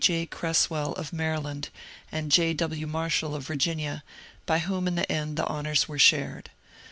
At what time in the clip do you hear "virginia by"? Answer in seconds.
3.45-4.57